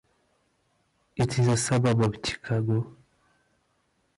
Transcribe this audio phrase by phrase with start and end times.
[1.15, 2.97] It is a suburb of Chicago.